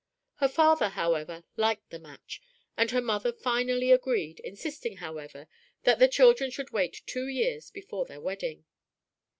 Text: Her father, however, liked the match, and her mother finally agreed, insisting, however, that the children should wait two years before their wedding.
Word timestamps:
Her 0.37 0.47
father, 0.47 0.89
however, 0.89 1.43
liked 1.57 1.91
the 1.91 1.99
match, 1.99 2.41
and 2.75 2.89
her 2.89 3.01
mother 3.01 3.31
finally 3.31 3.91
agreed, 3.91 4.39
insisting, 4.39 4.97
however, 4.97 5.47
that 5.83 5.99
the 5.99 6.07
children 6.07 6.49
should 6.49 6.71
wait 6.71 7.01
two 7.05 7.27
years 7.27 7.69
before 7.69 8.07
their 8.07 8.19
wedding. 8.19 8.65